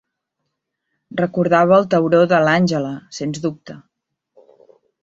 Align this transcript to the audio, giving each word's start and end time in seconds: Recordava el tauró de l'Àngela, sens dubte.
Recordava 1.19 1.77
el 1.77 1.87
tauró 1.95 2.25
de 2.33 2.41
l'Àngela, 2.47 2.95
sens 3.21 3.45
dubte. 3.47 3.79